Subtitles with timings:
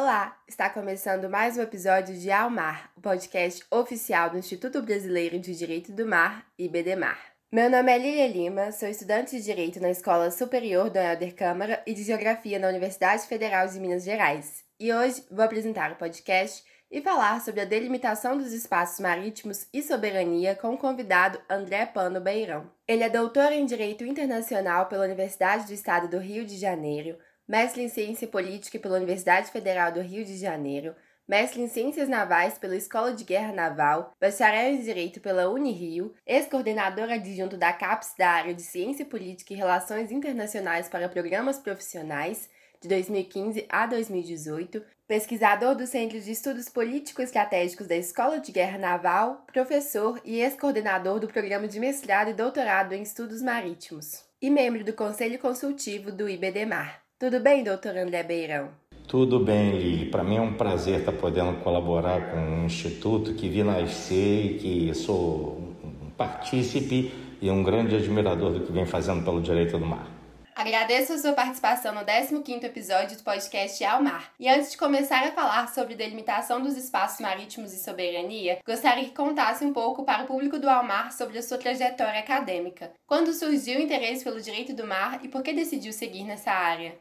[0.00, 0.40] Olá!
[0.46, 5.52] Está começando mais um episódio de Ao Mar, o podcast oficial do Instituto Brasileiro de
[5.56, 7.18] Direito do Mar, IBDMAR.
[7.50, 11.82] Meu nome é Lilia Lima, sou estudante de Direito na Escola Superior do Helder Câmara
[11.84, 14.62] e de Geografia na Universidade Federal de Minas Gerais.
[14.78, 19.82] E hoje vou apresentar o podcast e falar sobre a delimitação dos espaços marítimos e
[19.82, 22.70] soberania com o convidado André Pano Beirão.
[22.86, 27.82] Ele é doutor em Direito Internacional pela Universidade do Estado do Rio de Janeiro, mestre
[27.82, 30.94] em Ciência Política pela Universidade Federal do Rio de Janeiro,
[31.26, 37.10] mestre em Ciências Navais pela Escola de Guerra Naval, bacharel em Direito pela Unirio, ex-coordenador
[37.10, 42.88] adjunto da CAPES da área de Ciência Política e Relações Internacionais para Programas Profissionais, de
[42.88, 50.20] 2015 a 2018, pesquisador do Centro de Estudos Político-Estratégicos da Escola de Guerra Naval, professor
[50.24, 55.38] e ex-coordenador do Programa de Mestrado e Doutorado em Estudos Marítimos, e membro do Conselho
[55.38, 57.07] Consultivo do IBDMAR.
[57.18, 58.68] Tudo bem, doutor André Beirão?
[59.08, 60.06] Tudo bem, Lili.
[60.08, 64.58] Para mim é um prazer estar podendo colaborar com um instituto que vi nascer e
[64.58, 69.84] que sou um partícipe e um grande admirador do que vem fazendo pelo direito do
[69.84, 70.06] mar.
[70.54, 74.32] Agradeço a sua participação no 15º episódio do podcast Ao Mar.
[74.40, 79.14] E antes de começar a falar sobre delimitação dos espaços marítimos e soberania, gostaria que
[79.14, 82.92] contasse um pouco para o público do Ao Mar sobre a sua trajetória acadêmica.
[83.06, 86.96] Quando surgiu o interesse pelo direito do mar e por que decidiu seguir nessa área?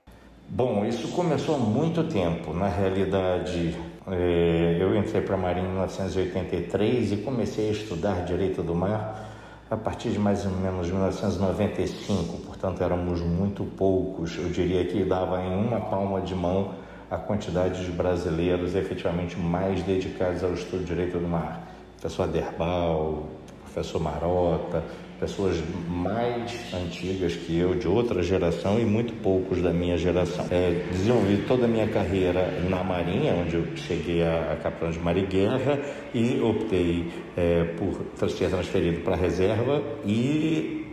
[0.50, 2.54] Bom, isso começou há muito tempo.
[2.54, 3.76] Na realidade,
[4.08, 9.26] é, eu entrei para a Marinha em 1983 e comecei a estudar Direito do Mar
[9.70, 14.38] a partir de mais ou menos 1995, portanto éramos muito poucos.
[14.38, 16.76] Eu diria que dava em uma palma de mão
[17.12, 21.68] a quantidade de brasileiros efetivamente mais dedicados ao estudo de Direito do Mar.
[22.00, 23.28] Professor Aderbal,
[23.64, 24.82] professor Marota,
[25.20, 25.58] pessoas
[25.90, 30.46] mais antigas que eu, de outra geração, e muito poucos da minha geração.
[30.52, 35.00] É, desenvolvi toda a minha carreira na Marinha, onde eu cheguei a, a capitão de
[35.00, 35.80] mar e guerra,
[36.14, 40.86] e optei é, por ser transferido para a reserva e,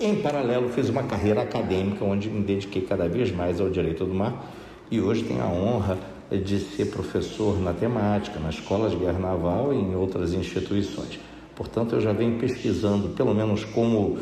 [0.00, 4.14] em paralelo, fiz uma carreira acadêmica, onde me dediquei cada vez mais ao direito do
[4.14, 4.52] mar,
[4.90, 5.98] e hoje tenho a honra
[6.30, 11.18] de ser professor na temática, na Escola de Guerra Naval e em outras instituições.
[11.58, 14.16] Portanto, eu já venho pesquisando, pelo menos como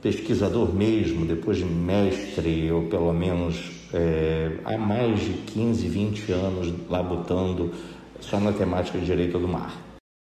[0.00, 6.88] pesquisador mesmo, depois de mestre, ou pelo menos é, há mais de 15, 20 anos
[6.88, 7.74] labutando
[8.20, 9.74] só na temática de direito do mar.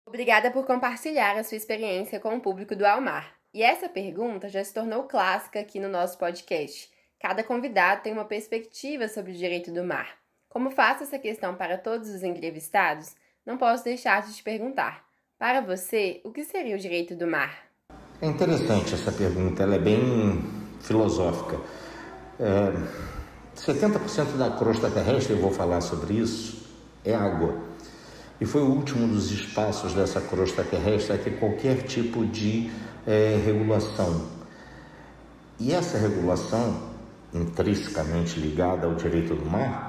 [0.05, 3.33] Obrigada por compartilhar a sua experiência com o público do Almar.
[3.53, 6.89] E essa pergunta já se tornou clássica aqui no nosso podcast.
[7.21, 10.17] Cada convidado tem uma perspectiva sobre o direito do mar.
[10.49, 13.15] Como faço essa questão para todos os entrevistados,
[13.45, 15.08] não posso deixar de te perguntar:
[15.39, 17.69] para você, o que seria o direito do mar?
[18.21, 20.43] É interessante essa pergunta, ela é bem
[20.81, 21.57] filosófica.
[22.37, 22.73] É,
[23.55, 26.67] 70% da crosta terrestre, eu vou falar sobre isso,
[27.05, 27.57] é água.
[28.41, 32.69] E foi o último dos espaços dessa crosta terrestre a ter qualquer tipo de
[33.07, 34.27] é, regulação.
[35.57, 36.89] E essa regulação,
[37.33, 39.88] intrinsecamente ligada ao direito do mar,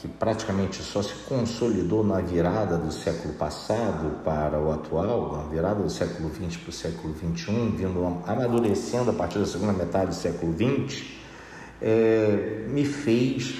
[0.00, 5.82] que praticamente só se consolidou na virada do século passado para o atual, na virada
[5.82, 10.14] do século XX para o século XXI, vindo amadurecendo a partir da segunda metade do
[10.14, 11.04] século XX,
[11.82, 13.56] é, me fez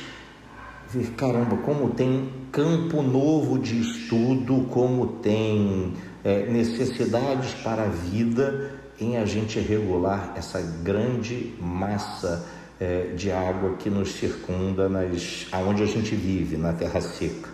[0.88, 5.92] ver, caramba, como tem campo novo de estudo, como tem
[6.24, 12.46] é, necessidades para a vida em a gente regular essa grande massa
[12.80, 17.50] é, de água que nos circunda nas, aonde a gente vive, na terra seca.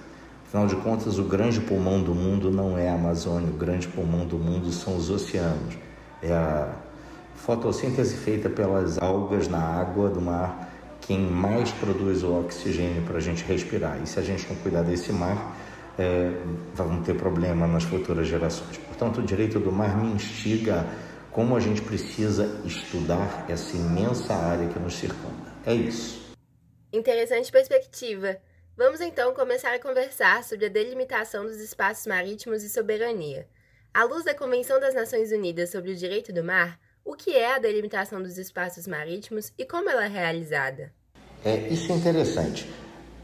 [0.47, 4.25] Afinal de contas, o grande pulmão do mundo não é a Amazônia, o grande pulmão
[4.25, 5.75] do mundo são os oceanos.
[6.23, 6.73] É a
[7.35, 13.21] fotossíntese feita pelas algas na água do mar quem mais produz o oxigênio para a
[13.21, 14.01] gente respirar.
[14.03, 15.57] E se a gente não cuidar desse mar,
[15.99, 16.33] é,
[16.75, 18.77] vamos ter problema nas futuras gerações.
[18.79, 20.85] Portanto, o direito do mar me instiga
[21.37, 25.53] como a gente precisa estudar essa imensa área que nos circunda.
[25.67, 26.35] É isso.
[26.91, 28.39] Interessante perspectiva.
[28.75, 33.47] Vamos então começar a conversar sobre a delimitação dos espaços marítimos e soberania.
[33.93, 37.55] À luz da Convenção das Nações Unidas sobre o Direito do Mar, o que é
[37.55, 40.91] a delimitação dos espaços marítimos e como ela é realizada?
[41.45, 42.67] É, isso é interessante.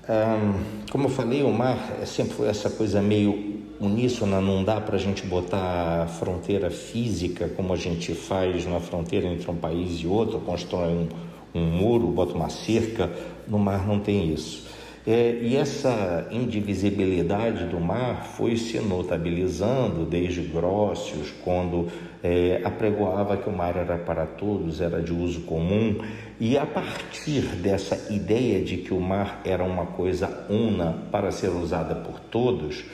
[0.06, 3.51] Um, como eu falei, o mar é sempre foi essa coisa meio
[3.82, 8.80] uníssona, não dá para a gente botar a fronteira física como a gente faz na
[8.80, 11.08] fronteira entre um país e outro, constrói um,
[11.54, 13.10] um muro, bota uma cerca,
[13.48, 14.70] no mar não tem isso.
[15.04, 21.88] É, e essa indivisibilidade do mar foi se notabilizando desde Grócios, quando
[22.22, 25.98] é, apregoava que o mar era para todos, era de uso comum,
[26.38, 31.48] e a partir dessa ideia de que o mar era uma coisa una para ser
[31.48, 32.84] usada por todos,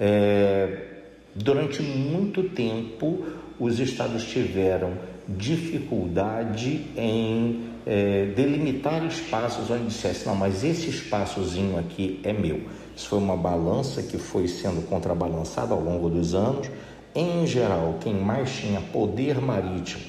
[0.00, 0.86] é,
[1.34, 3.24] durante muito tempo
[3.58, 4.92] os estados tiveram
[5.28, 12.62] dificuldade em é, delimitar espaços onde dissesse, não, mas esse espaçozinho aqui é meu.
[12.96, 16.68] Isso foi uma balança que foi sendo contrabalançada ao longo dos anos.
[17.14, 20.04] Em geral, quem mais tinha poder marítimo,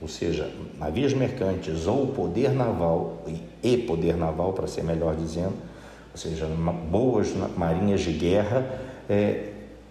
[0.00, 3.24] ou seja, navios mercantes ou poder naval,
[3.62, 5.54] e poder naval, para ser melhor dizendo,
[6.12, 6.46] ou seja,
[6.90, 9.50] boas marinhas de guerra, é,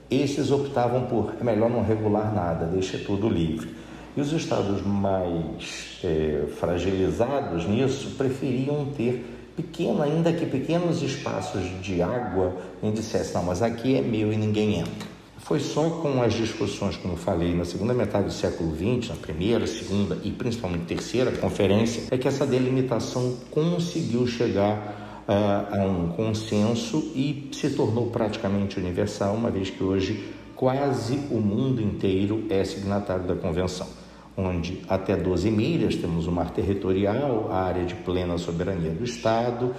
[0.10, 3.70] esses optavam por é melhor não regular nada, deixa tudo livre.
[4.16, 9.26] E os estados mais é, fragilizados nisso preferiam ter
[9.56, 14.36] pequeno, ainda que pequenos espaços de água em dissesse, não, mas aqui é meu e
[14.36, 15.12] ninguém entra.
[15.38, 19.66] Foi só com as discussões, como falei, na segunda metade do século XX, na primeira,
[19.66, 25.01] segunda e principalmente terceira conferência, é que essa delimitação conseguiu chegar
[25.32, 31.40] uh, a um consenso e se tornou praticamente universal, uma vez que hoje quase o
[31.40, 33.88] mundo inteiro é signatário da convenção
[34.36, 39.76] onde até 12 milhas temos o mar territorial, a área de plena soberania do Estado,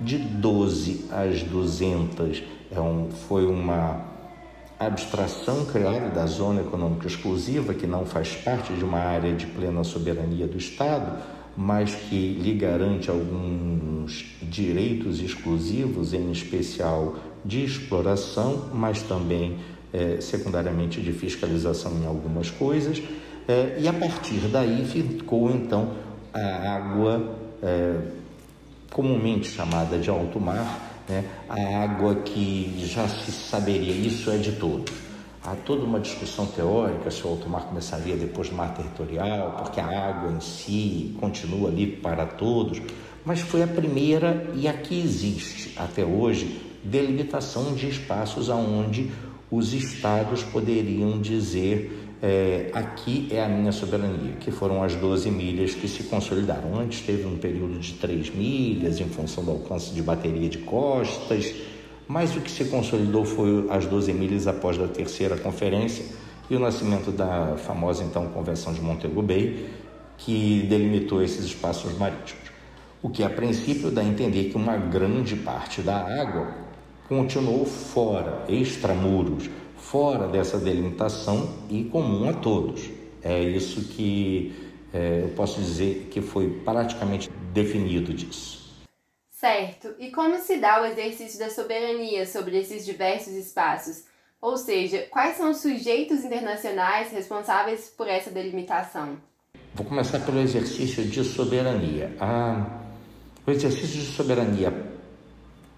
[0.00, 4.00] de 12 às 200 é um, foi uma
[4.78, 9.82] abstração criada da zona econômica exclusiva, que não faz parte de uma área de plena
[9.84, 11.18] soberania do Estado,
[11.56, 19.56] mas que lhe garante alguns direitos exclusivos, em especial de exploração, mas também
[19.92, 23.02] é, secundariamente de fiscalização em algumas coisas.
[23.48, 25.92] É, e a partir daí ficou então
[26.32, 27.96] a água é,
[28.90, 31.24] comumente chamada de alto mar, né?
[31.48, 35.05] a água que já se saberia, isso é de todos.
[35.46, 39.78] Há toda uma discussão teórica se o alto mar começaria depois do mar territorial, porque
[39.78, 42.82] a água em si continua ali para todos,
[43.24, 49.12] mas foi a primeira e aqui existe até hoje delimitação de espaços aonde
[49.48, 55.74] os estados poderiam dizer é, aqui é a minha soberania, que foram as 12 milhas
[55.74, 56.76] que se consolidaram.
[56.76, 61.54] Antes teve um período de 3 milhas, em função do alcance de bateria de costas,
[62.08, 66.04] mas o que se consolidou foi as 12 milhas após a terceira conferência
[66.48, 69.68] e o nascimento da famosa então Convenção de Montego Bay,
[70.16, 72.44] que delimitou esses espaços marítimos.
[73.02, 76.54] O que a princípio dá a entender que uma grande parte da água
[77.08, 82.90] continuou fora, extramuros, fora dessa delimitação e comum a todos.
[83.22, 84.54] É isso que
[84.92, 88.55] é, eu posso dizer que foi praticamente definido disso.
[89.36, 89.94] Certo.
[89.98, 94.04] E como se dá o exercício da soberania sobre esses diversos espaços?
[94.40, 99.18] Ou seja, quais são os sujeitos internacionais responsáveis por essa delimitação?
[99.74, 102.16] Vou começar pelo exercício de soberania.
[102.18, 102.80] Ah,
[103.46, 104.72] o exercício de soberania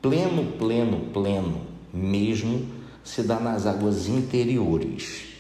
[0.01, 2.65] pleno, pleno, pleno mesmo
[3.03, 5.35] se dá nas águas interiores.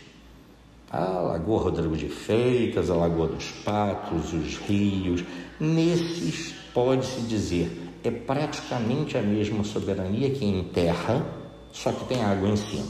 [0.90, 5.22] A Lagoa Rodrigo de Freitas, a Lagoa dos Patos, os rios,
[5.60, 11.24] nesses pode-se dizer é praticamente a mesma soberania que em terra,
[11.72, 12.86] só que tem água em cima.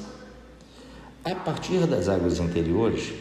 [1.24, 3.12] A partir das águas interiores,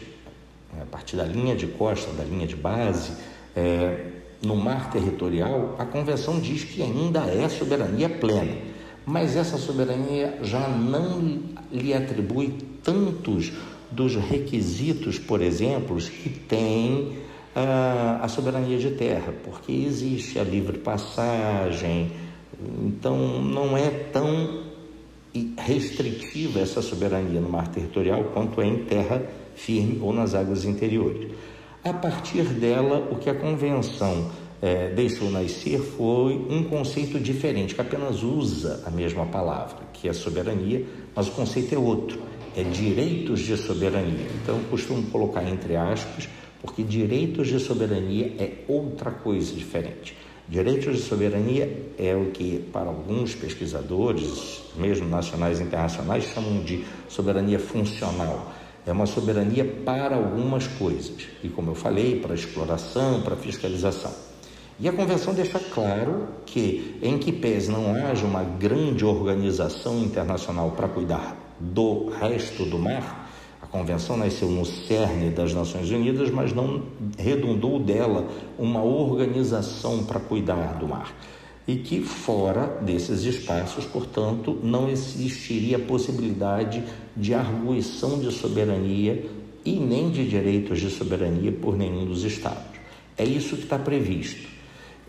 [0.80, 3.12] a partir da linha de costa, da linha de base,
[3.56, 4.06] é,
[4.42, 8.78] no mar territorial, a convenção diz que ainda é soberania plena
[9.08, 11.40] mas essa soberania já não
[11.72, 12.54] lhe atribui
[12.84, 13.52] tantos
[13.90, 17.16] dos requisitos, por exemplo, que tem
[17.54, 22.12] a, soberania de terra, porque existe a livre passagem,
[22.82, 24.66] então não é tão
[25.56, 29.22] restritiva essa soberania no mar territorial quanto é em terra
[29.54, 31.30] firme ou nas águas interiores.
[31.84, 37.80] A partir dela, o que a convenção é, deixou nascer foi um conceito diferente, que
[37.80, 42.20] apenas usa a mesma palavra, que é soberania, mas o conceito é outro,
[42.56, 44.26] é direitos de soberania.
[44.42, 46.28] Então, eu costumo colocar entre aspas,
[46.60, 50.16] porque direitos de soberania é outra coisa diferente.
[50.48, 56.84] Direitos de soberania é o que, para alguns pesquisadores, mesmo nacionais e internacionais, chamam de
[57.06, 58.50] soberania funcional.
[58.86, 64.10] É uma soberania para algumas coisas, e como eu falei, para exploração, para fiscalização.
[64.80, 70.70] E a convenção deixa claro que, em que pese não haja uma grande organização internacional
[70.70, 73.17] para cuidar do resto do mar,
[73.70, 76.82] convenção nasceu no cerne das Nações Unidas, mas não
[77.18, 78.26] redundou dela
[78.58, 81.12] uma organização para cuidar do mar.
[81.66, 86.82] e que fora desses espaços, portanto, não existiria possibilidade
[87.14, 89.26] de arguição de soberania
[89.62, 92.78] e nem de direitos de soberania por nenhum dos estados.
[93.18, 94.48] É isso que está previsto.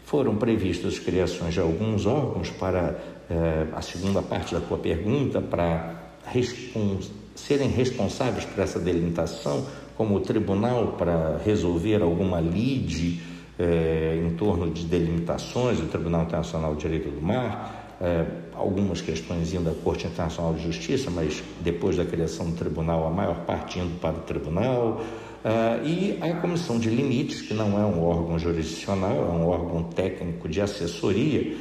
[0.03, 2.99] Foram previstas criações de alguns órgãos para
[3.29, 7.09] eh, a segunda parte da tua pergunta, para respons
[7.45, 9.65] serem responsáveis por essa delimitação,
[9.95, 13.21] como o tribunal para resolver alguma lide
[13.57, 19.53] eh, em torno de delimitações do Tribunal Internacional de Direito do Mar, eh, algumas questões
[19.53, 23.79] indo à Corte Internacional de Justiça, mas depois da criação do tribunal, a maior parte
[23.79, 25.01] indo para o tribunal.
[25.39, 29.83] Uh, e a Comissão de Limites, que não é um órgão jurisdicional, é um órgão
[29.83, 31.55] técnico de assessoria,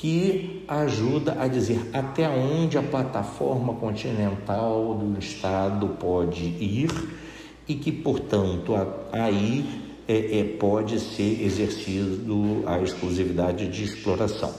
[0.00, 6.90] que ajuda a dizer até onde a plataforma continental do Estado pode ir
[7.66, 8.74] e que, portanto,
[9.10, 9.64] aí
[10.06, 14.52] é, é, pode ser exercido a exclusividade de exploração.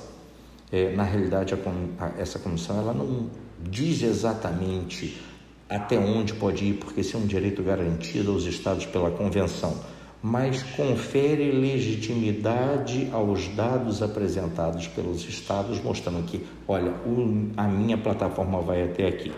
[0.72, 1.58] É, na realidade, a,
[2.04, 3.30] a, essa comissão ela não
[3.62, 5.22] diz exatamente
[5.70, 9.78] até onde pode ir, porque esse é um direito garantido aos Estados pela Convenção
[10.22, 18.62] mas confere legitimidade aos dados apresentados pelos estados, mostrando que, olha, o, a minha plataforma
[18.62, 19.32] vai até aqui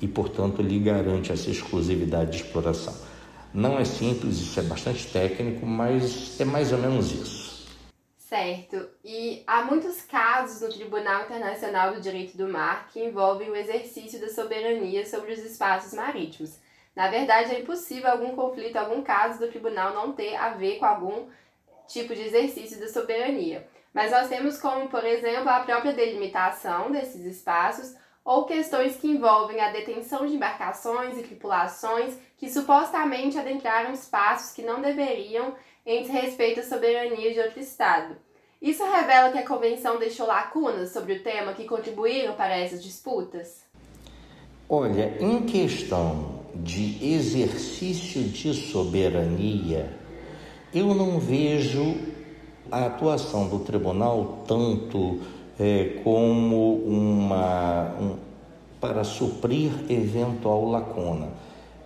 [0.00, 2.94] e, portanto, lhe garante essa exclusividade de exploração.
[3.52, 7.50] Não é simples, isso é bastante técnico, mas é mais ou menos isso.
[8.16, 8.88] Certo.
[9.04, 14.20] E há muitos casos no Tribunal Internacional do Direito do Mar que envolvem o exercício
[14.20, 16.56] da soberania sobre os espaços marítimos.
[17.00, 20.84] Na verdade, é impossível algum conflito, algum caso do tribunal não ter a ver com
[20.84, 21.28] algum
[21.88, 23.66] tipo de exercício da soberania.
[23.90, 29.62] Mas nós temos como, por exemplo, a própria delimitação desses espaços ou questões que envolvem
[29.62, 35.54] a detenção de embarcações e tripulações que supostamente adentraram espaços que não deveriam
[35.86, 38.14] em respeito à soberania de outro Estado.
[38.60, 43.64] Isso revela que a Convenção deixou lacunas sobre o tema que contribuíram para essas disputas?
[44.68, 49.90] Olha, em questão de exercício de soberania,
[50.72, 51.96] eu não vejo
[52.70, 55.18] a atuação do tribunal tanto
[55.58, 58.16] é, como uma um,
[58.80, 61.28] para suprir eventual lacuna.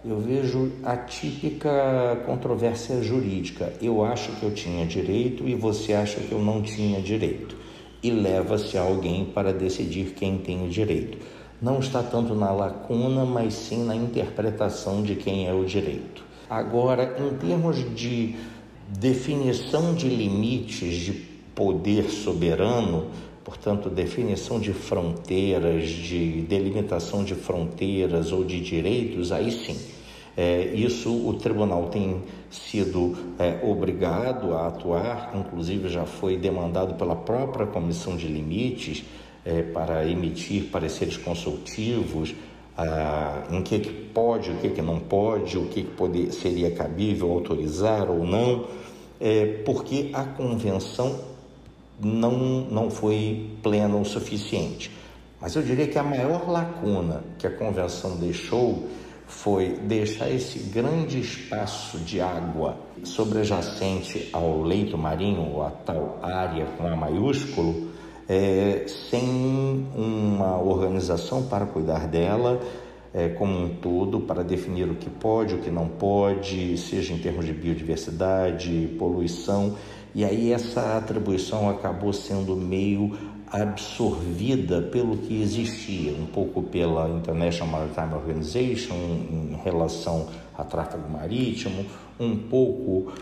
[0.05, 3.73] Eu vejo a típica controvérsia jurídica.
[3.81, 7.57] Eu acho que eu tinha direito e você acha que eu não tinha direito.
[8.03, 11.17] E leva-se alguém para decidir quem tem o direito
[11.61, 16.25] não está tanto na lacuna, mas sim na interpretação de quem é o direito.
[16.49, 18.37] Agora, em termos de
[18.89, 21.13] definição de limites de
[21.55, 23.07] poder soberano,
[23.43, 29.77] portanto, definição de fronteiras, de delimitação de fronteiras ou de direitos, aí sim.
[30.37, 37.15] É, isso o tribunal tem sido é, obrigado a atuar, inclusive já foi demandado pela
[37.15, 39.05] própria comissão de limites
[39.45, 42.35] é, para emitir pareceres consultivos
[42.77, 46.71] ah, em que, que pode, o que, que não pode, o que, que poder, seria
[46.71, 48.67] cabível autorizar ou não,
[49.21, 51.21] é, porque a convenção
[52.01, 52.33] não,
[52.71, 54.91] não foi plena o suficiente.
[55.41, 58.89] Mas eu diria que a maior lacuna que a convenção deixou
[59.27, 66.67] foi deixar esse grande espaço de água sobrejacente ao leito marinho, ou a tal área
[66.77, 67.94] com A maiúsculo,
[68.29, 72.61] é, sem uma organização para cuidar dela
[73.15, 77.19] é, como um todo, para definir o que pode, o que não pode, seja em
[77.19, 79.77] termos de biodiversidade, poluição.
[80.13, 83.17] E aí essa atribuição acabou sendo meio
[83.47, 90.27] absorvida pelo que existia, um pouco pela International Maritime Organization em relação
[90.59, 91.87] a tráfego marítimo,
[92.19, 93.13] um pouco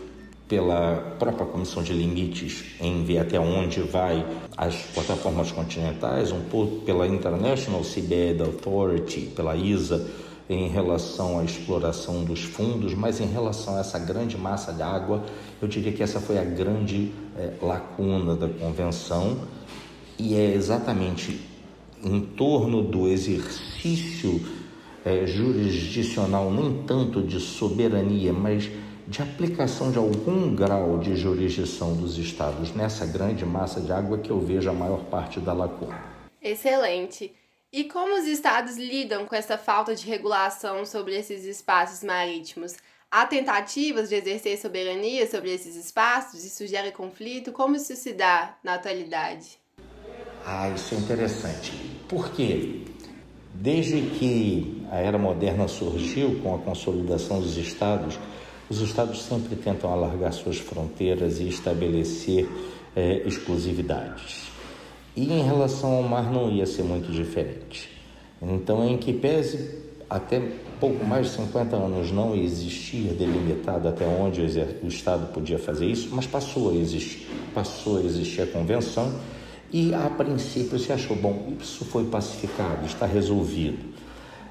[0.53, 4.23] pela própria Comissão de Limites em ver até onde vai
[4.55, 10.07] as plataformas continentais, um pouco pela International Seabed Authority, pela ISA,
[10.47, 15.23] em relação à exploração dos fundos, mas em relação a essa grande massa de água,
[15.59, 19.39] eu diria que essa foi a grande é, lacuna da convenção.
[20.19, 21.41] E é exatamente
[22.03, 24.39] em torno do exercício
[25.03, 28.69] é, jurisdicional, nem tanto de soberania, mas
[29.07, 34.29] de aplicação de algum grau de jurisdição dos estados nessa grande massa de água que
[34.29, 36.01] eu vejo a maior parte da lacuna.
[36.41, 37.33] Excelente.
[37.71, 42.75] E como os estados lidam com essa falta de regulação sobre esses espaços marítimos?
[43.09, 46.43] Há tentativas de exercer soberania sobre esses espaços?
[46.43, 47.51] Isso gera conflito?
[47.51, 49.57] Como isso se dá na atualidade?
[50.45, 51.71] Ah, isso é interessante.
[52.07, 52.81] Por quê?
[53.53, 58.19] Desde que a era moderna surgiu com a consolidação dos estados,
[58.73, 62.49] os estados sempre tentam alargar suas fronteiras e estabelecer
[62.95, 64.51] é, exclusividades.
[65.15, 67.89] E em relação ao mar não ia ser muito diferente.
[68.41, 70.41] Então, em que pese até
[70.79, 76.09] pouco mais de 50 anos não existia delimitado até onde o Estado podia fazer isso,
[76.11, 79.13] mas passou a existir, passou a existir a convenção
[79.71, 83.92] e a princípio se achou bom, isso foi pacificado, está resolvido.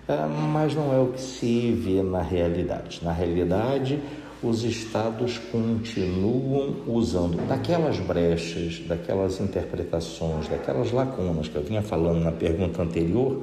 [0.08, 3.00] Ah, mas não é o que se vê na realidade.
[3.02, 4.00] Na realidade,
[4.42, 12.32] os estados continuam usando daquelas brechas, daquelas interpretações, daquelas lacunas que eu vinha falando na
[12.32, 13.40] pergunta anterior,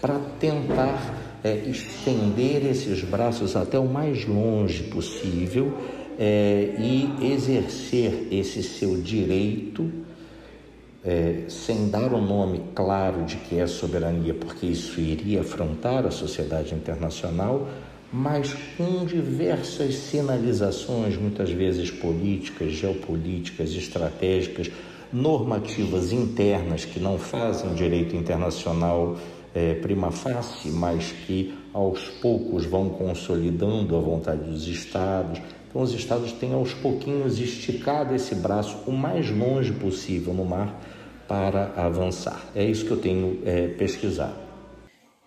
[0.00, 5.76] para tentar é, estender esses braços até o mais longe possível
[6.16, 9.90] é, e exercer esse seu direito
[11.04, 16.06] é, sem dar o um nome claro de que é soberania, porque isso iria afrontar
[16.06, 17.68] a sociedade internacional,
[18.12, 24.70] mas com diversas sinalizações, muitas vezes políticas, geopolíticas, estratégicas,
[25.12, 29.16] normativas internas que não fazem direito internacional
[29.54, 35.40] é, prima facie, mas que aos poucos vão consolidando a vontade dos estados.
[35.68, 40.74] Então, os estados têm aos pouquinhos esticado esse braço o mais longe possível no mar
[41.28, 42.42] para avançar.
[42.54, 44.48] É isso que eu tenho é, pesquisado.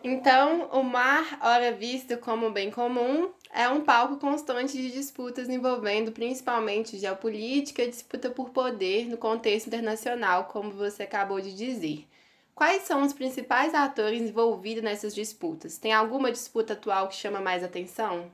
[0.03, 6.12] Então, o mar, ora visto como bem comum, é um palco constante de disputas envolvendo
[6.12, 12.07] principalmente geopolítica e disputa por poder no contexto internacional, como você acabou de dizer.
[12.55, 15.77] Quais são os principais atores envolvidos nessas disputas?
[15.77, 18.31] Tem alguma disputa atual que chama mais atenção?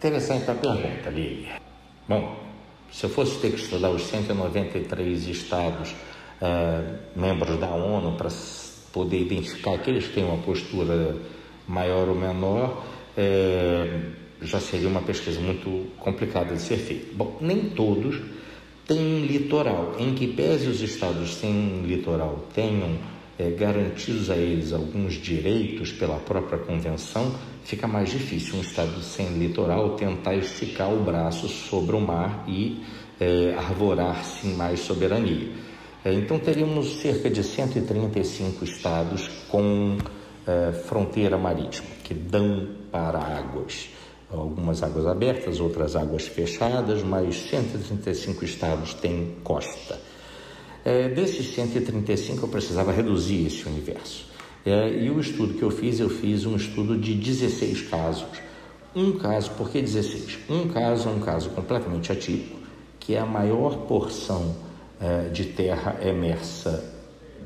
[0.00, 1.46] Interessante a pergunta, Lili.
[2.08, 2.34] Bom,
[2.90, 5.90] se eu fosse ter que estudar os 193 estados
[6.40, 8.30] uh, membros da ONU para
[8.94, 11.16] poder identificar aqueles que têm uma postura
[11.68, 12.82] maior ou menor,
[13.14, 14.00] é,
[14.40, 17.08] já seria uma pesquisa muito complicada de ser feita.
[17.12, 18.22] Bom, nem todos
[18.86, 19.96] têm litoral.
[19.98, 22.96] Em que pese os estados sem litoral tenham
[23.38, 29.38] é, garantidos a eles alguns direitos pela própria convenção, fica mais difícil um estado sem
[29.38, 32.82] litoral tentar esticar o braço sobre o mar e
[33.20, 35.50] é, arvorar sim mais soberania.
[36.04, 39.98] É, então teríamos cerca de 135 estados com
[40.46, 43.90] é, fronteira marítima, que dão para águas.
[44.30, 49.98] Algumas águas abertas, outras águas fechadas, mas 135 estados têm costa.
[50.84, 54.29] É, desses 135 eu precisava reduzir esse universo.
[54.64, 58.26] É, e o estudo que eu fiz, eu fiz um estudo de 16 casos.
[58.94, 60.38] Um caso, por que 16?
[60.48, 62.58] Um caso é um caso completamente atípico,
[62.98, 64.54] que é a maior porção
[65.00, 66.92] é, de terra emersa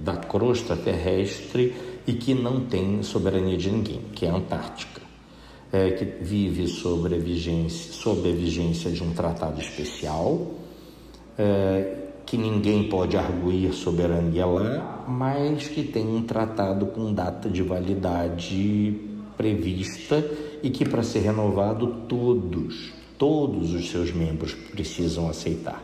[0.00, 1.74] da crosta terrestre
[2.06, 5.00] e que não tem soberania de ninguém, que é a Antártica,
[5.72, 10.54] é, que vive sobre a vigência, sob a vigência de um tratado especial,
[11.38, 11.96] é,
[12.26, 19.00] que ninguém pode arguir soberania lá, mas que tem um tratado com data de validade
[19.36, 20.24] prevista
[20.62, 25.82] e que para ser renovado todos, todos os seus membros precisam aceitar.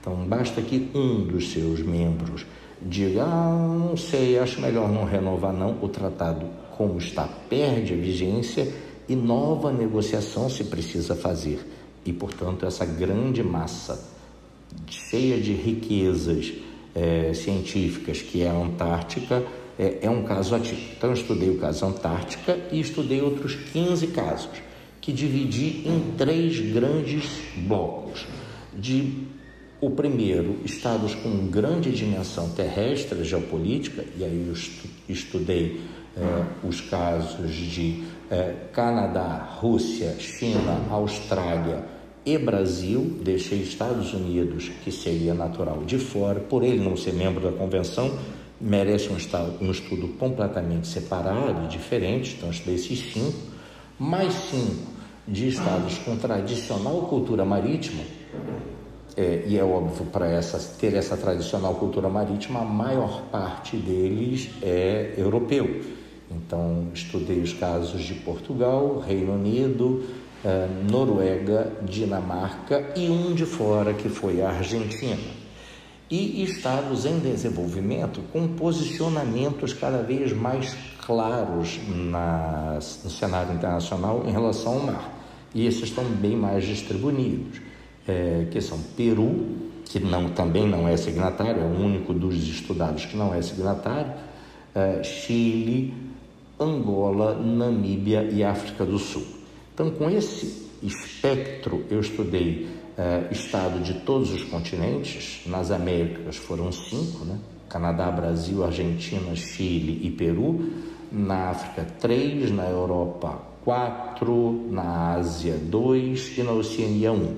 [0.00, 2.46] Então, basta que um dos seus membros
[2.80, 5.76] diga: ah, não sei, acho melhor não renovar, não.
[5.82, 8.72] O tratado, como está, perde a vigência
[9.08, 11.66] e nova negociação se precisa fazer.
[12.04, 14.02] E, portanto, essa grande massa
[14.86, 16.52] cheia de riquezas
[16.94, 19.42] é, científicas que é a Antártica
[19.78, 20.80] é, é um caso ativo.
[20.96, 24.50] Então, estudei o caso Antártica e estudei outros 15 casos,
[25.00, 27.24] que dividi em três grandes
[27.56, 28.26] blocos
[28.76, 29.26] de
[29.80, 34.54] o primeiro, estados com grande dimensão terrestre, geopolítica, e aí eu
[35.08, 35.80] estudei
[36.16, 41.84] eh, os casos de eh, Canadá, Rússia, China, Austrália
[42.34, 47.40] e Brasil, deixei Estados Unidos, que seria natural, de fora, por ele não ser membro
[47.40, 48.18] da convenção,
[48.60, 53.38] merece um, estudo completamente separado e diferente, então estudei esses cinco,
[53.98, 54.92] mais cinco
[55.26, 58.02] de estados com tradicional cultura marítima,
[59.16, 64.50] é, e é óbvio, para essa, ter essa tradicional cultura marítima, a maior parte deles
[64.62, 65.82] é europeu.
[66.30, 70.04] Então, estudei os casos de Portugal, Reino Unido,
[70.90, 75.38] Noruega, Dinamarca e um de fora, que foi a Argentina.
[76.10, 80.74] E estados em desenvolvimento com posicionamentos cada vez mais
[81.04, 85.18] claros na, no cenário internacional em relação ao mar.
[85.54, 87.60] E esses estão bem mais distribuídos
[88.06, 93.04] é, que são Peru, que não, também não é signatário, é o único dos estudados
[93.04, 94.12] que não é signatário,
[94.74, 95.94] é, Chile,
[96.58, 99.37] Angola, Namíbia e África do Sul.
[99.78, 102.66] Então, com esse espectro, eu estudei
[102.98, 107.38] é, estado de todos os continentes, nas Américas foram cinco, né?
[107.68, 110.68] Canadá, Brasil, Argentina, Chile e Peru.
[111.12, 112.50] Na África, três.
[112.50, 114.66] Na Europa, quatro.
[114.68, 116.36] Na Ásia, dois.
[116.36, 117.36] E na Oceania, um.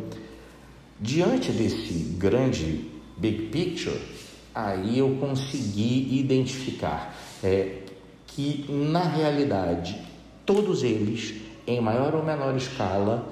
[0.99, 2.87] Diante desse grande
[3.19, 4.01] big picture,
[4.55, 7.81] aí eu consegui identificar é,
[8.27, 10.01] que, na realidade,
[10.47, 13.27] todos eles, em maior ou menor escala,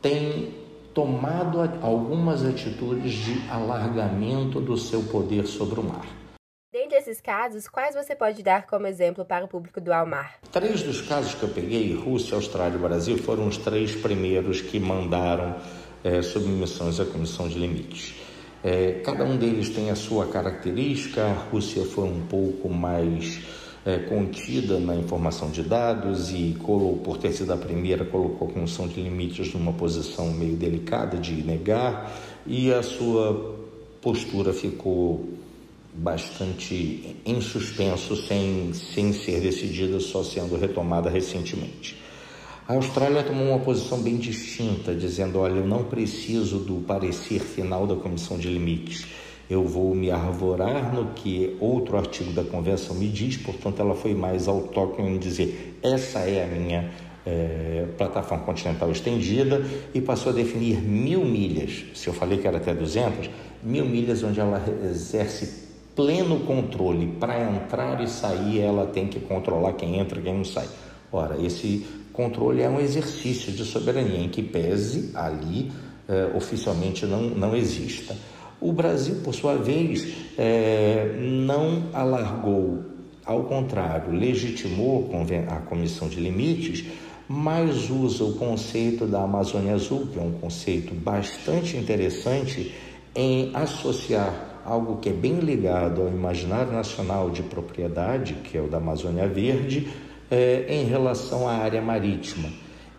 [0.00, 0.54] têm
[0.92, 6.06] tomado algumas atitudes de alargamento do seu poder sobre o mar.
[6.72, 10.38] Dentre esses casos, quais você pode dar como exemplo para o público do Almar?
[10.50, 14.80] Três dos casos que eu peguei, Rússia, Austrália e Brasil, foram os três primeiros que
[14.80, 15.56] mandaram
[16.02, 18.16] é, submissões à Comissão de Limites.
[18.62, 23.40] É, cada um deles tem a sua característica, a Rússia foi um pouco mais
[23.84, 28.88] é, contida na informação de dados e, por ter sido a primeira, colocou a Comissão
[28.88, 32.12] de Limites numa posição meio delicada de negar
[32.46, 33.54] e a sua
[34.00, 35.28] postura ficou
[35.92, 41.96] bastante em suspenso, sem, sem ser decidida, só sendo retomada recentemente.
[42.66, 47.86] A Austrália tomou uma posição bem distinta, dizendo: olha, eu não preciso do parecer final
[47.86, 49.06] da Comissão de Limites.
[49.48, 54.14] Eu vou me arvorar no que outro artigo da Convenção me diz, portanto, ela foi
[54.14, 56.90] mais autóctone em dizer: essa é a minha
[57.26, 61.84] é, plataforma continental estendida e passou a definir mil milhas.
[61.94, 63.30] Se eu falei que era até 200,
[63.62, 67.06] mil milhas onde ela exerce pleno controle.
[67.18, 70.68] Para entrar e sair, ela tem que controlar quem entra e quem não sai.
[71.12, 75.70] Ora, esse controle é um exercício de soberania em que pese ali
[76.08, 78.16] eh, oficialmente não, não exista.
[78.60, 82.84] O Brasil, por sua vez, eh, não alargou,
[83.24, 85.10] ao contrário, legitimou
[85.48, 86.84] a Comissão de Limites,
[87.28, 92.72] mas usa o conceito da Amazônia Azul, que é um conceito bastante interessante
[93.14, 98.68] em associar algo que é bem ligado ao imaginário nacional de propriedade, que é o
[98.68, 99.88] da Amazônia Verde,
[100.30, 102.48] é, em relação à área marítima.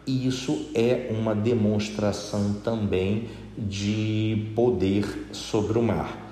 [0.06, 6.24] E isso é uma demonstração também de poder sobre o mar.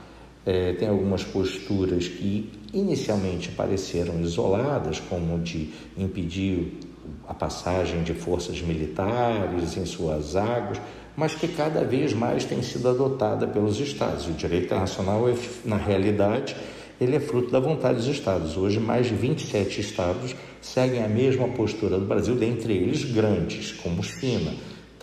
[0.46, 6.80] É, tem algumas posturas que inicialmente pareceram isoladas, como de impedir
[7.28, 10.82] a passagem de forças militares em suas águas,
[11.16, 14.28] mas que cada vez mais tem sido adotada pelos Estados.
[14.28, 16.56] O direito internacional, é, na realidade,
[17.00, 18.58] ele é fruto da vontade dos Estados.
[18.58, 24.04] Hoje, mais de 27 Estados seguem a mesma postura do Brasil, dentre eles grandes, como
[24.04, 24.54] China.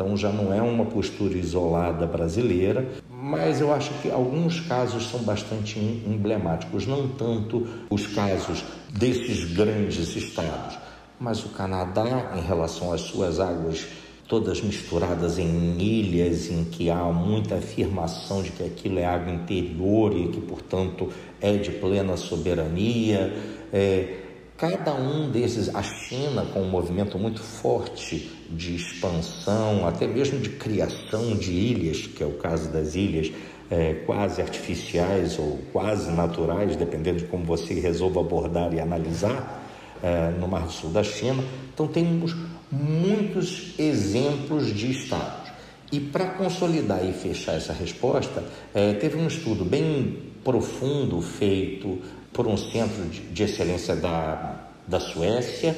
[0.00, 5.20] Então, já não é uma postura isolada brasileira, mas eu acho que alguns casos são
[5.20, 10.78] bastante emblemáticos, não tanto os casos desses grandes estados,
[11.20, 13.86] mas o Canadá, em relação às suas águas
[14.26, 20.16] todas misturadas em ilhas, em que há muita afirmação de que aquilo é água interior
[20.16, 21.10] e que, portanto,
[21.42, 23.36] é de plena soberania.
[23.70, 24.19] É,
[24.60, 30.50] cada um desses, a China com um movimento muito forte de expansão, até mesmo de
[30.50, 33.32] criação de ilhas, que é o caso das ilhas
[33.70, 39.66] é, quase artificiais ou quase naturais, dependendo de como você resolva abordar e analisar,
[40.02, 41.42] é, no Mar do Sul da China.
[41.72, 42.36] Então temos
[42.70, 45.50] muitos exemplos de estados.
[45.90, 48.44] E para consolidar e fechar essa resposta,
[48.74, 51.98] é, teve um estudo bem profundo feito
[52.32, 55.76] por um centro de, excelência da, da Suécia.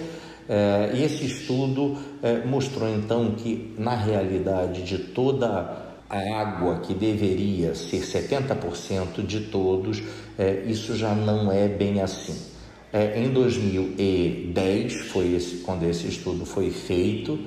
[0.49, 6.93] É, e esse estudo é, mostrou então que, na realidade, de toda a água que
[6.93, 10.03] deveria ser 70% de todos,
[10.39, 12.37] é, isso já não é bem assim.
[13.17, 17.39] Em 2010 foi esse, quando esse estudo foi feito,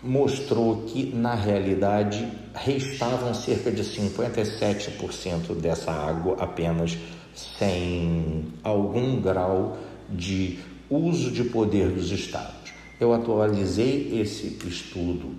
[0.00, 6.96] mostrou que na realidade restavam cerca de 57% dessa água apenas
[7.34, 9.76] sem algum grau
[10.08, 12.72] de uso de poder dos estados.
[13.00, 15.34] Eu atualizei esse estudo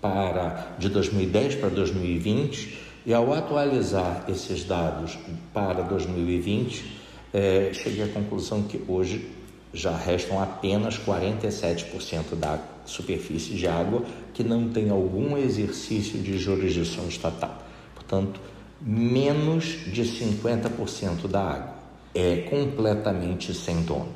[0.00, 5.18] para de 2010 para 2020 e ao atualizar esses dados
[5.52, 6.96] para 2020
[7.32, 9.28] é, cheguei à conclusão que hoje
[9.72, 17.06] já restam apenas 47% da superfície de água que não tem algum exercício de jurisdição
[17.08, 17.62] estatal.
[17.94, 18.40] Portanto,
[18.80, 21.74] menos de 50% da água
[22.14, 24.08] é completamente sem dono.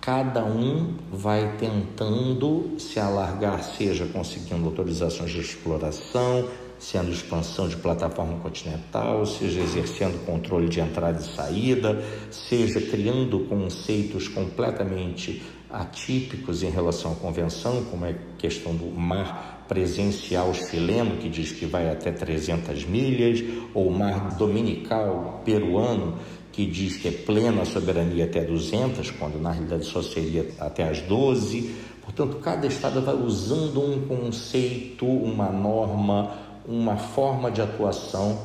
[0.00, 8.38] Cada um vai tentando se alargar, seja conseguindo autorizações de exploração, sendo expansão de plataforma
[8.40, 17.12] continental, seja exercendo controle de entrada e saída, seja criando conceitos completamente atípicos em relação
[17.12, 22.10] à convenção, como é a questão do mar presencial chileno, que diz que vai até
[22.10, 26.18] 300 milhas, ou o mar dominical peruano,
[26.50, 31.00] que diz que é plena soberania até 200, quando na realidade só seria até as
[31.02, 31.70] 12.
[32.02, 36.32] Portanto, cada estado vai usando um conceito, uma norma,
[36.66, 38.38] uma forma de atuação,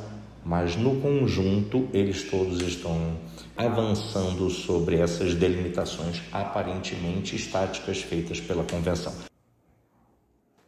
[0.46, 3.18] mas no conjunto eles todos estão
[3.56, 9.33] avançando sobre essas delimitações aparentemente estáticas feitas pela Convenção.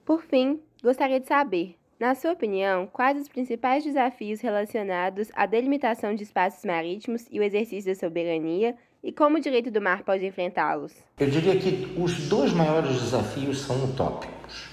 [0.05, 6.13] Por fim, gostaria de saber na sua opinião, quais os principais desafios relacionados à delimitação
[6.13, 10.25] de espaços marítimos e o exercício da soberania e como o direito do mar pode
[10.25, 10.91] enfrentá-los?
[11.17, 14.65] Eu diria que os dois maiores desafios são utópicos.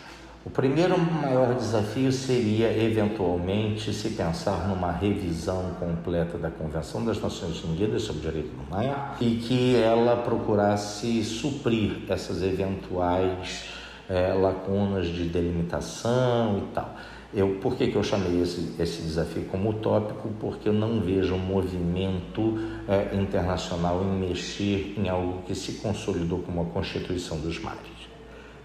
[0.45, 7.63] O primeiro maior desafio seria, eventualmente, se pensar numa revisão completa da Convenção das Nações
[7.63, 15.07] Unidas sobre o Direito do Mar e que ela procurasse suprir essas eventuais é, lacunas
[15.07, 16.97] de delimitação e tal.
[17.35, 20.29] Eu, por que, que eu chamei esse, esse desafio como utópico?
[20.39, 26.41] Porque eu não vejo um movimento é, internacional em mexer em algo que se consolidou
[26.41, 27.81] como a Constituição dos Mares.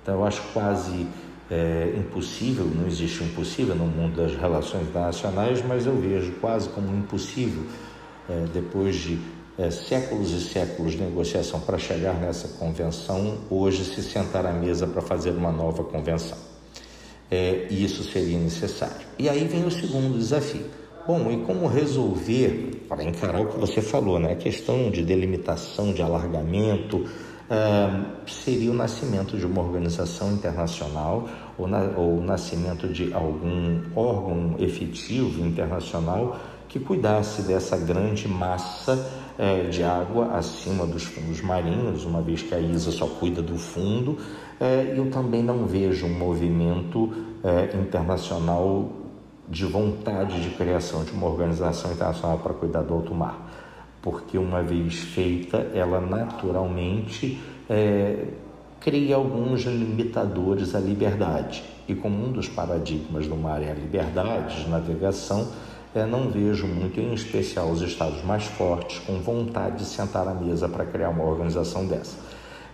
[0.04, 1.08] Então, eu acho quase
[1.50, 6.93] é, impossível, não existe impossível no mundo das relações internacionais, mas eu vejo quase como
[6.93, 7.63] impossível,
[8.30, 9.17] é, depois de
[9.58, 14.86] é, séculos e séculos de negociação para chegar nessa convenção, hoje se sentar à mesa
[14.88, 16.38] para fazer uma nova convenção
[17.30, 19.06] é, isso seria necessário.
[19.20, 20.65] E aí vem o segundo desafio.
[21.06, 24.34] Bom, e como resolver, para encarar o que você falou, né?
[24.34, 27.06] a questão de delimitação, de alargamento,
[27.50, 33.84] é, seria o nascimento de uma organização internacional ou, na, ou o nascimento de algum
[33.96, 42.06] órgão efetivo internacional que cuidasse dessa grande massa é, de água acima dos fundos marinhos,
[42.06, 44.17] uma vez que a ISA só cuida do fundo,
[44.60, 47.12] é, eu também não vejo um movimento
[47.43, 48.89] é, internacional
[49.47, 53.49] de vontade de criação de uma organização internacional para cuidar do alto mar,
[54.01, 58.25] porque uma vez feita, ela naturalmente é,
[58.80, 61.63] cria alguns limitadores à liberdade.
[61.88, 65.47] E como um dos paradigmas do mar é a liberdade de navegação,
[65.98, 70.34] é, não vejo muito, em especial os estados mais fortes, com vontade de sentar à
[70.34, 72.18] mesa para criar uma organização dessa.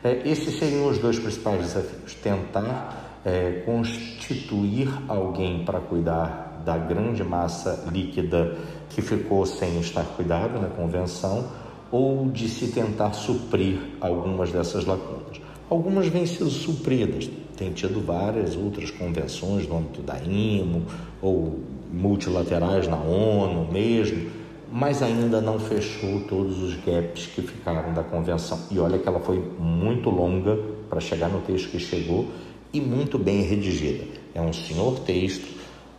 [0.04, 7.24] É, esses seriam os dois principais desafios: tentar é, constituir alguém para cuidar da grande
[7.24, 8.58] massa líquida
[8.90, 11.48] que ficou sem estar cuidado na convenção,
[11.92, 15.42] ou de se tentar suprir algumas dessas lacunas.
[15.70, 20.84] Algumas vêm sendo supridas, tem tido várias outras convenções no âmbito da IMO
[21.22, 21.60] ou
[21.94, 24.30] multilaterais na ONU mesmo,
[24.72, 28.60] mas ainda não fechou todos os gaps que ficaram da convenção.
[28.72, 30.58] E olha que ela foi muito longa
[30.90, 32.28] para chegar no texto que chegou
[32.74, 34.06] e muito bem redigida.
[34.34, 35.48] É um senhor texto,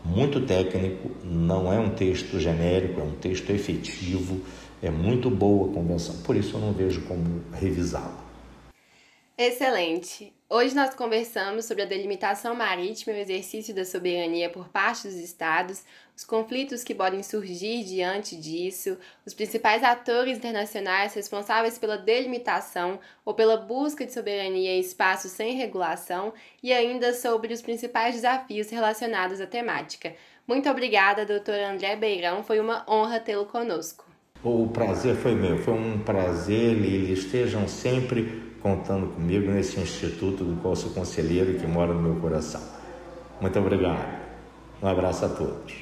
[0.04, 4.40] muito técnico, não é um texto genérico, é um texto efetivo,
[4.82, 6.16] é muito boa a convenção.
[6.24, 8.23] Por isso eu não vejo como revisá-la.
[9.36, 10.32] Excelente!
[10.48, 15.16] Hoje nós conversamos sobre a delimitação marítima e o exercício da soberania por parte dos
[15.16, 15.82] estados,
[16.16, 23.34] os conflitos que podem surgir diante disso, os principais atores internacionais responsáveis pela delimitação ou
[23.34, 29.40] pela busca de soberania em espaços sem regulação e ainda sobre os principais desafios relacionados
[29.40, 30.14] à temática.
[30.46, 34.13] Muito obrigada, doutor André Beirão, foi uma honra tê-lo conosco.
[34.44, 37.14] O prazer foi meu, foi um prazer, Lili.
[37.14, 42.60] Estejam sempre contando comigo nesse instituto do qual sou conselheiro que mora no meu coração.
[43.40, 44.22] Muito obrigado.
[44.82, 45.74] Um abraço a todos.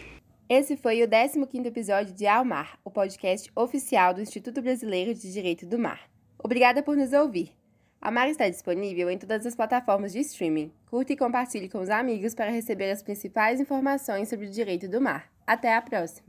[0.49, 5.33] Esse foi o 15º episódio de Ao Mar, o podcast oficial do Instituto Brasileiro de
[5.33, 6.01] Direito do Mar.
[6.39, 7.51] Obrigada por nos ouvir.
[8.01, 10.71] A Mar está disponível em todas as plataformas de streaming.
[10.89, 15.01] Curta e compartilhe com os amigos para receber as principais informações sobre o direito do
[15.01, 15.29] mar.
[15.45, 16.29] Até a próxima!